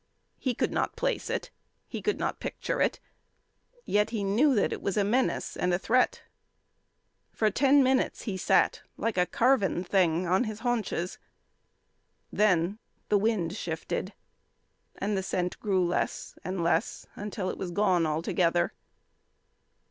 [0.39, 1.51] He could not place it.
[1.87, 2.99] He could not picture it.
[3.85, 6.23] Yet he knew that it was a menace and a threat.
[7.31, 11.19] For ten minutes he sat like a carven thing on his haunches.
[12.33, 12.79] Then
[13.09, 14.13] the wind shifted,
[14.97, 18.73] and the scent grew less and less, until it was gone altogether.